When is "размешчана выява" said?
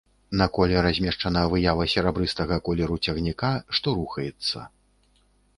0.85-1.85